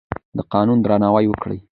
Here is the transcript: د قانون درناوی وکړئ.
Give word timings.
د 0.37 0.39
قانون 0.53 0.77
درناوی 0.81 1.25
وکړئ. 1.29 1.59